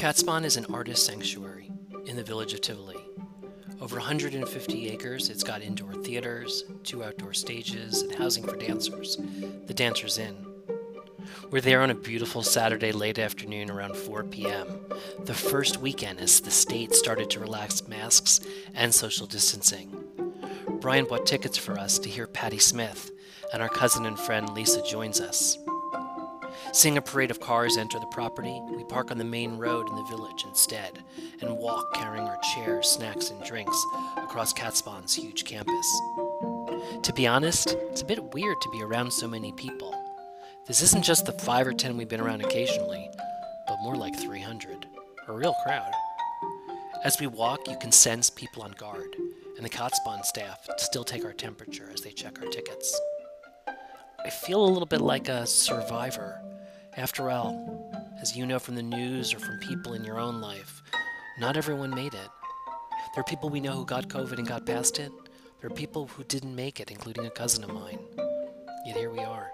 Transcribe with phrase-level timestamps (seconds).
[0.00, 1.70] Kaatsbaan is an artist sanctuary
[2.06, 2.96] in the village of Tivoli.
[3.82, 9.18] Over 150 acres, it's got indoor theaters, two outdoor stages, and housing for dancers.
[9.66, 10.46] The Dancers Inn.
[11.50, 14.68] We're there on a beautiful Saturday late afternoon around 4 p.m.,
[15.26, 18.40] the first weekend as the state started to relax masks
[18.74, 20.02] and social distancing.
[20.80, 23.10] Brian bought tickets for us to hear Patti Smith,
[23.52, 25.58] and our cousin and friend Lisa joins us.
[26.72, 29.96] Seeing a parade of cars enter the property, we park on the main road in
[29.96, 31.02] the village instead
[31.40, 33.84] and walk carrying our chairs, snacks, and drinks
[34.16, 36.00] across Kaatsbaan's huge campus.
[37.02, 39.92] To be honest, it's a bit weird to be around so many people.
[40.68, 43.10] This isn't just the five or ten we've been around occasionally,
[43.66, 44.86] but more like 300.
[45.26, 45.90] A real crowd.
[47.02, 49.16] As we walk, you can sense people on guard,
[49.56, 52.98] and the Kaatsbaan staff still take our temperature as they check our tickets.
[54.24, 56.40] I feel a little bit like a survivor
[57.00, 60.82] after all, as you know from the news or from people in your own life,
[61.38, 62.28] not everyone made it.
[63.14, 65.10] There are people we know who got COVID and got past it.
[65.60, 68.00] There are people who didn't make it, including a cousin of mine.
[68.84, 69.50] Yet here we are.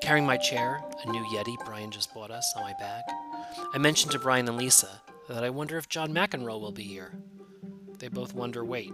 [0.00, 3.02] Carrying my chair, a new Yeti Brian just bought us, on my back,
[3.74, 7.12] I mentioned to Brian and Lisa that I wonder if John McEnroe will be here.
[7.98, 8.92] They both wonder wait,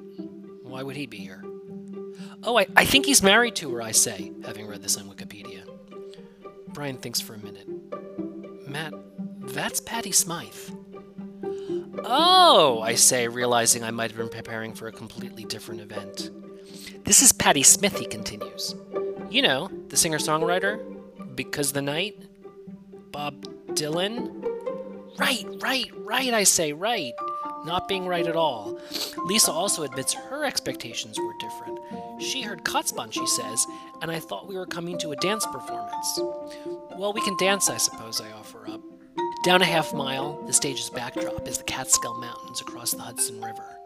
[0.63, 1.45] why would he be here?
[2.43, 5.76] Oh, I, I think he's married to her, I say, having read this on Wikipedia.
[6.77, 7.67] Brian thinks for a minute.
[8.69, 8.93] Matt,
[9.47, 10.53] that's Patty Smythe.
[12.05, 16.31] Oh, I say, realizing I might have been preparing for a completely different event.
[17.03, 18.75] This is Patti Smith, he continues.
[19.31, 20.79] You know, the singer songwriter?
[21.35, 22.23] Because the Night?
[23.11, 24.47] Bob Dylan?
[25.19, 27.15] Right, right, right, I say, right.
[27.65, 28.79] Not being right at all.
[29.25, 31.81] Lisa also admits her expectations were different.
[32.19, 33.67] She heard Kaatsbaan, she says,
[34.01, 36.21] and I thought we were coming to a dance performance.
[36.97, 38.81] Well, we can dance, I suppose, I offer up.
[39.45, 43.77] Down a half mile, the stage's backdrop is the Catskill Mountains across the Hudson River.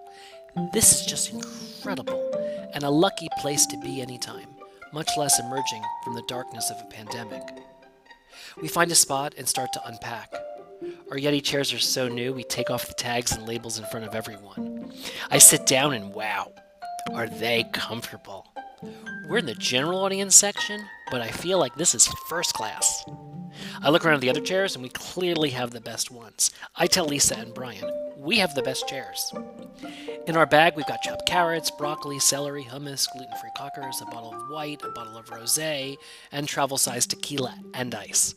[0.73, 2.31] This is just incredible,
[2.73, 4.49] and a lucky place to be anytime,
[4.93, 7.43] much less emerging from the darkness of a pandemic.
[8.61, 10.33] We find a spot and start to unpack.
[11.11, 14.07] Our Yeti chairs are so new, we take off the tags and labels in front
[14.07, 14.93] of everyone.
[15.31, 16.53] I sit down and wow,
[17.15, 18.47] are they comfortable?
[19.29, 23.05] We're in the general audience section, but I feel like this is first class.
[23.83, 26.51] I look around the other chairs and we clearly have the best ones.
[26.77, 27.85] I tell Lisa and Brian,
[28.17, 29.33] we have the best chairs.
[30.27, 34.35] In our bag, we've got chopped carrots, broccoli, celery, hummus, gluten free cockers, a bottle
[34.35, 38.35] of white, a bottle of rose, and travel sized tequila and ice.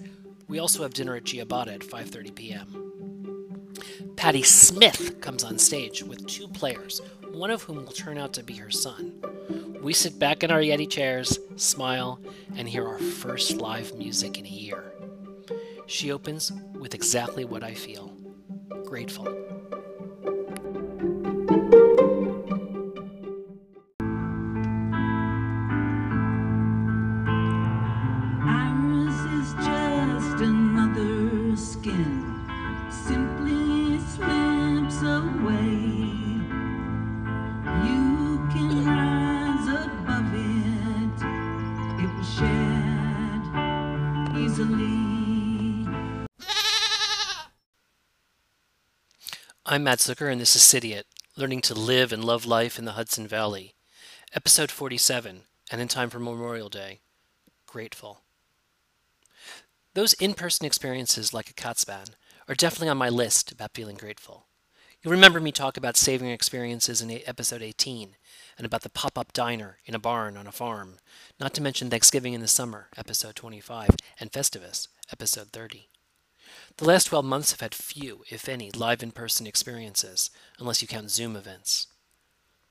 [0.48, 3.74] We also have dinner at Ciabatta at 5:30 p.m.
[4.16, 7.02] Patti Smith comes on stage with two players,
[7.34, 9.14] one of whom will turn out to be her son.
[9.82, 12.20] We sit back in our Yeti chairs, smile,
[12.56, 14.94] and hear our first live music in a year.
[15.88, 18.14] She opens with exactly what I feel
[18.86, 19.43] grateful.
[49.74, 52.86] I'm Matt Zucker, and this is City It, Learning to Live and Love Life in
[52.86, 53.74] the Hudson Valley.
[54.36, 57.00] Episode 47, and in time for Memorial Day.
[57.66, 58.22] Grateful.
[59.96, 62.12] Those in person experiences, like a Kaatsbaan,
[62.48, 64.46] are definitely on my list about feeling grateful.
[65.02, 68.16] You'll remember me talk about saving experiences in episode 18,
[68.60, 71.00] and about the pop up diner in a barn on a farm,
[71.40, 73.90] not to mention Thanksgiving in the Summer, episode 25,
[74.20, 75.90] and Festivus, episode 30.
[76.78, 80.88] The last 12 months have had few, if any, live in person experiences, unless you
[80.88, 81.86] count Zoom events.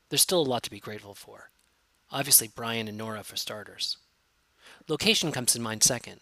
[0.09, 1.51] There's still a lot to be grateful for.
[2.11, 3.97] Obviously, Brian and Nora for starters.
[4.89, 6.21] Location comes to mind second.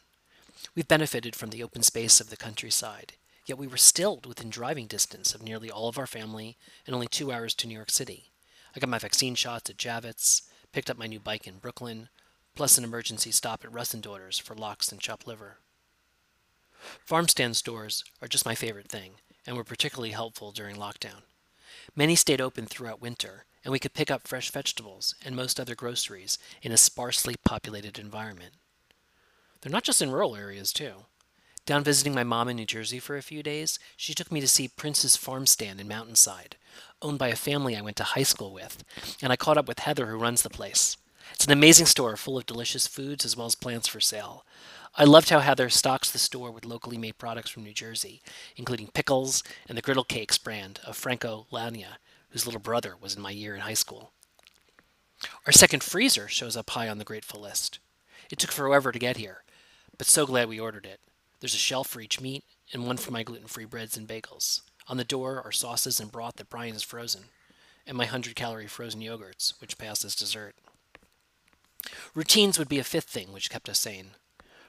[0.74, 3.14] We've benefited from the open space of the countryside,
[3.46, 7.08] yet we were still within driving distance of nearly all of our family and only
[7.08, 8.30] two hours to New York City.
[8.76, 12.10] I got my vaccine shots at Javits, picked up my new bike in Brooklyn,
[12.54, 15.56] plus an emergency stop at Russ and Daughters for lox and chopped liver.
[17.04, 19.12] Farm stand stores are just my favorite thing,
[19.46, 21.22] and were particularly helpful during lockdown.
[21.94, 25.74] Many stayed open throughout winter, and we could pick up fresh vegetables and most other
[25.74, 28.54] groceries in a sparsely populated environment.
[29.60, 31.04] They're not just in rural areas, too.
[31.66, 34.48] Down visiting my mom in New Jersey for a few days, she took me to
[34.48, 36.56] see Prince's Farm Stand in Mountainside,
[37.02, 38.82] owned by a family I went to high school with,
[39.20, 40.96] and I caught up with Heather, who runs the place.
[41.34, 44.44] It's an amazing store full of delicious foods as well as plants for sale.
[44.96, 48.20] I loved how Heather stocks the store with locally made products from New Jersey,
[48.56, 51.98] including pickles and the Griddle Cakes brand of Franco Lania,
[52.30, 54.12] whose little brother was in my year in high school.
[55.46, 57.78] Our second freezer shows up high on the grateful list.
[58.30, 59.42] It took forever to get here,
[59.96, 61.00] but so glad we ordered it.
[61.40, 64.60] There's a shelf for each meat and one for my gluten free breads and bagels.
[64.88, 67.24] On the door are sauces and broth that Brian has frozen,
[67.86, 70.54] and my 100 calorie frozen yogurts, which pass as dessert.
[72.14, 74.12] Routines would be a fifth thing which kept us sane.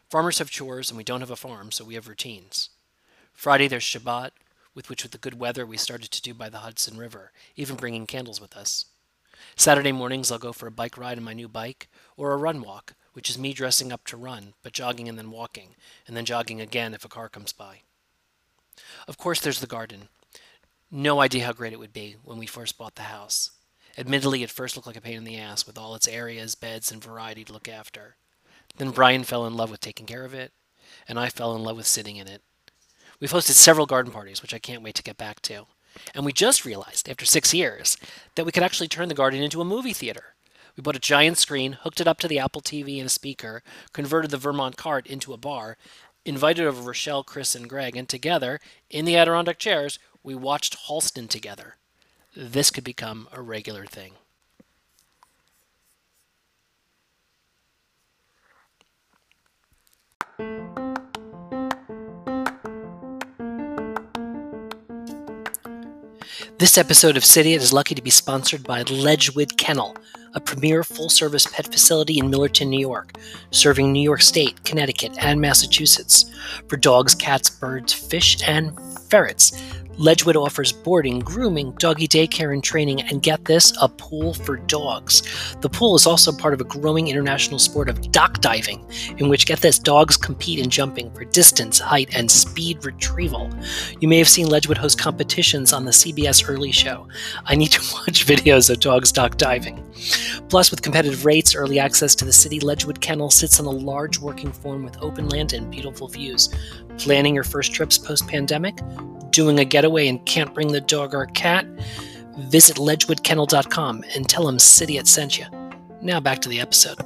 [0.10, 2.70] Farmers have chores, and we don't have a farm, so we have routines.
[3.34, 4.32] Friday there's Shabbat,
[4.76, 7.76] with which, with the good weather, we started to do by the Hudson River, even
[7.76, 8.86] bringing candles with us.
[9.56, 12.62] Saturday mornings I'll go for a bike ride on my new bike, or a run
[12.62, 15.76] walk, which is me dressing up to run, but jogging and then walking,
[16.08, 17.82] and then jogging again if a car comes by.
[19.08, 20.10] Of course, there's the garden.
[20.90, 23.52] No idea how great it would be when we first bought the house.
[23.98, 26.92] Admittedly, it first looked like a pain in the ass with all its areas, beds,
[26.92, 28.16] and variety to look after.
[28.78, 30.54] Then Brian fell in love with taking care of it,
[31.08, 32.42] and I fell in love with sitting in it.
[33.20, 35.66] We've hosted several garden parties, which I can't wait to get back to.
[36.16, 37.98] And we just realized, after six years,
[38.36, 40.36] that we could actually turn the garden into a movie theater.
[40.76, 43.62] We bought a giant screen, hooked it up to the Apple TV and a speaker,
[43.92, 45.78] converted the Vermont cart into a bar,
[46.26, 48.60] invited over Rochelle, Chris, and Greg, and together,
[48.90, 51.76] in the Adirondack chairs, we watched Halston together.
[52.36, 54.14] This could become a regular thing.
[66.58, 69.98] This episode of City is lucky to be sponsored by Ledgewood Kennel,
[70.34, 73.12] a premier full service pet facility in Millerton, New York,
[73.50, 76.32] serving New York State, Connecticut, and Massachusetts
[76.70, 78.80] for dogs, cats, birds, fish, and
[79.10, 79.52] ferrets.
[80.02, 85.22] Ledgewood offers boarding, grooming, doggy daycare, and training, and get this, a pool for dogs.
[85.62, 88.84] The pool is also part of a growing international sport of dock diving,
[89.20, 93.52] in which, get this, dogs compete in jumping for distance, height, and speed retrieval.
[94.00, 97.08] You may have seen Ledgewood host competitions on the CBS Early Show.
[97.46, 99.86] I need to watch videos of dogs dock diving.
[100.50, 104.18] Plus, with competitive rates, early access to the city, Ledgewood Kennel sits on a large
[104.18, 106.50] working farm with open land and beautiful views.
[106.98, 108.80] Planning your first trips post pandemic?
[109.30, 111.66] Doing a getaway and can't bring the dog or cat?
[112.38, 115.46] Visit ledgewoodkennel.com and tell them City it sent you.
[116.02, 117.00] Now back to the episode.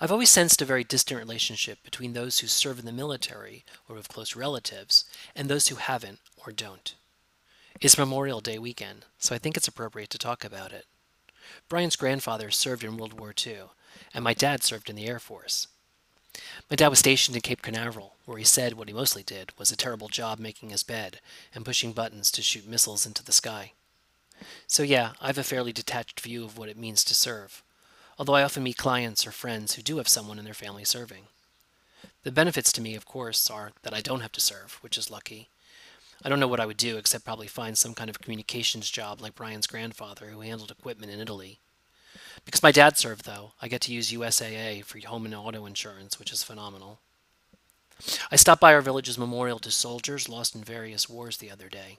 [0.00, 3.96] I've always sensed a very distant relationship between those who serve in the military or
[3.96, 6.94] have close relatives and those who haven't or don't.
[7.80, 10.84] It's Memorial Day weekend, so I think it's appropriate to talk about it.
[11.68, 13.70] Brian's grandfather served in World War II,
[14.12, 15.68] and my dad served in the Air Force.
[16.70, 19.70] My dad was stationed in Cape Canaveral, where he said what he mostly did was
[19.70, 21.20] a terrible job making his bed
[21.54, 23.72] and pushing buttons to shoot missiles into the sky.
[24.66, 27.62] So, yeah, I have a fairly detached view of what it means to serve,
[28.18, 31.24] although I often meet clients or friends who do have someone in their family serving.
[32.24, 35.10] The benefits to me, of course, are that I don't have to serve, which is
[35.10, 35.48] lucky.
[36.24, 39.20] I don't know what I would do except probably find some kind of communications job
[39.20, 41.58] like Brian's grandfather who handled equipment in Italy.
[42.44, 46.18] Because my dad served, though, I get to use USAA for home and auto insurance,
[46.18, 47.00] which is phenomenal.
[48.30, 51.98] I stopped by our village's memorial to soldiers lost in various wars the other day.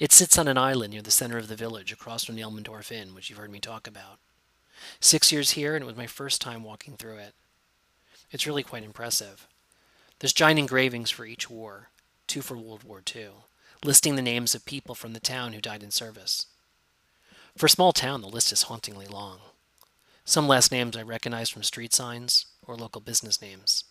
[0.00, 2.90] It sits on an island near the center of the village, across from the Elmendorph
[2.90, 4.18] Inn, which you've heard me talk about.
[5.00, 7.34] Six years here, and it was my first time walking through it.
[8.30, 9.46] It's really quite impressive.
[10.18, 11.88] There's giant engravings for each war,
[12.26, 13.28] two for World War II,
[13.84, 16.46] listing the names of people from the town who died in service.
[17.56, 19.38] For a small town, the list is hauntingly long.
[20.28, 23.84] Some last names I recognize from street signs or local business names.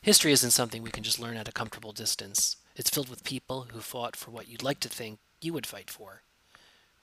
[0.00, 2.56] History isn't something we can just learn at a comfortable distance.
[2.74, 5.90] It's filled with people who fought for what you'd like to think you would fight
[5.90, 6.22] for.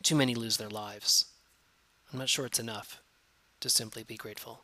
[0.01, 1.25] Too many lose their lives.
[2.11, 3.03] I'm not sure it's enough
[3.59, 4.63] to simply be grateful.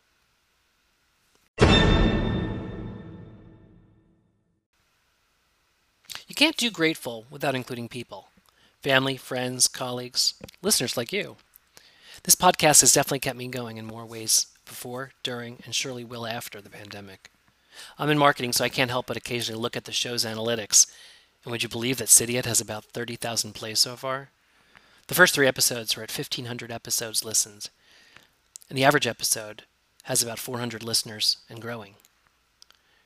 [6.27, 8.29] You can't do grateful without including people
[8.81, 11.37] family, friends, colleagues, listeners like you.
[12.21, 16.27] This podcast has definitely kept me going in more ways before, during, and surely will
[16.27, 17.31] after the pandemic.
[17.97, 20.85] I'm in marketing, so I can't help but occasionally look at the show's analytics.
[21.43, 24.29] And would you believe that Cityet has about 30,000 plays so far?
[25.07, 27.69] The first three episodes were at 1,500 episodes listened,
[28.69, 29.63] and the average episode
[30.03, 31.95] has about 400 listeners and growing.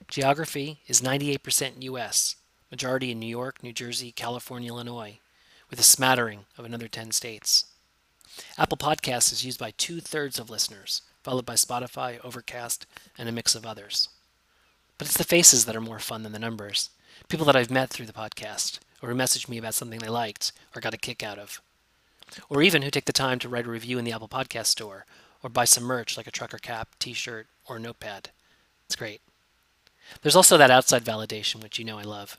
[0.08, 2.36] Geography is 98% US,
[2.70, 5.20] majority in New York, New Jersey, California, Illinois,
[5.70, 7.66] with a smattering of another 10 states.
[8.58, 12.86] Apple Podcasts is used by two thirds of listeners, followed by Spotify, Overcast,
[13.18, 14.10] and a mix of others.
[14.98, 16.90] But it's the faces that are more fun than the numbers.
[17.30, 20.52] People that I've met through the podcast, or who messaged me about something they liked
[20.76, 21.62] or got a kick out of.
[22.50, 25.06] or even who take the time to write a review in the Apple Podcast Store
[25.44, 28.30] or buy some merch like a trucker cap, t shirt, or notepad.
[28.86, 29.22] It's great.
[30.22, 32.38] There's also that outside validation, which you know I love.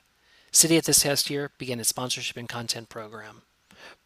[0.53, 3.43] City at this past year began its sponsorship and content program.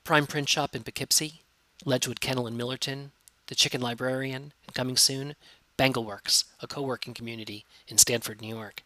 [0.05, 1.42] Prime Print Shop in Poughkeepsie,
[1.85, 3.11] Ledgewood Kennel in Millerton,
[3.49, 5.35] The Chicken Librarian, and coming soon,
[5.79, 8.83] Bangleworks, a co working community in Stanford, New York.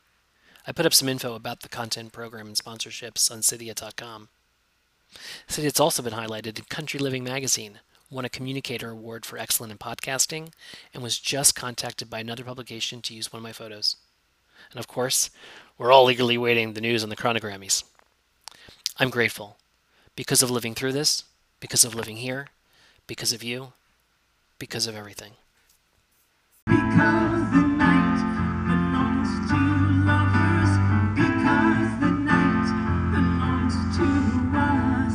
[0.66, 4.28] I put up some info about the content program and sponsorships on cityit.com.
[5.46, 9.78] Cydia's also been highlighted in Country Living magazine, won a Communicator Award for Excellent in
[9.78, 10.52] Podcasting,
[10.92, 13.96] and was just contacted by another publication to use one of my photos.
[14.70, 15.30] And of course,
[15.78, 17.84] we're all eagerly waiting the news on the chronogrammies.
[18.98, 19.58] I'm grateful
[20.16, 21.24] because of living through this,
[21.60, 22.48] because of living here,
[23.06, 23.72] because of you,
[24.58, 25.32] because of everything.
[26.66, 28.18] Because the night
[28.66, 29.56] belongs to
[30.04, 30.72] lovers.
[31.14, 32.68] Because the night
[33.12, 34.04] belongs to
[34.58, 35.14] us.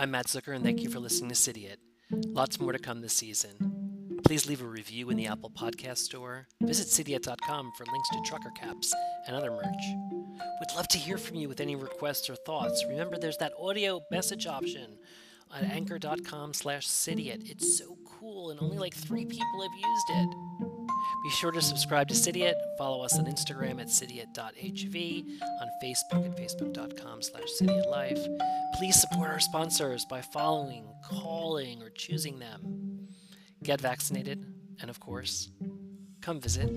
[0.00, 1.78] I'm Matt Zucker, and thank you for listening to City It.
[2.10, 3.67] Lots more to come this season.
[4.28, 6.46] Please leave a review in the Apple Podcast Store.
[6.60, 8.92] Visit cityit.com for links to trucker caps
[9.26, 9.64] and other merch.
[10.60, 12.84] We'd love to hear from you with any requests or thoughts.
[12.90, 14.98] Remember, there's that audio message option
[15.50, 17.50] on anchor.com slash cityit.
[17.50, 20.36] It's so cool, and only like three people have used it.
[21.22, 22.52] Be sure to subscribe to Cityit.
[22.76, 28.38] Follow us on Instagram at cityit.hv, on Facebook at facebook.com slash cityitlife.
[28.74, 32.97] Please support our sponsors by following, calling, or choosing them.
[33.62, 34.46] Get vaccinated,
[34.80, 35.50] and of course,
[36.20, 36.70] come visit.